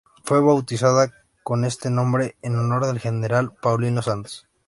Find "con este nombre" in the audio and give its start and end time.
1.43-2.35